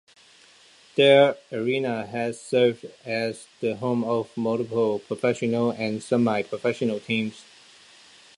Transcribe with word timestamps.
The 0.95 1.37
arena 1.51 2.07
has 2.07 2.41
served 2.41 2.87
as 3.05 3.45
the 3.59 3.75
home 3.75 4.03
of 4.03 4.35
multiple 4.35 4.97
professional 4.97 5.69
and 5.69 6.01
semi-professional 6.01 7.01
teams. 7.01 7.43